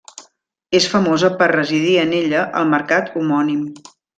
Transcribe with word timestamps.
És 0.79 0.87
famosa 0.93 1.29
per 1.41 1.49
residir 1.53 1.93
en 2.07 2.17
ella 2.23 2.49
el 2.63 2.73
mercat 2.75 3.17
homònim. 3.21 3.65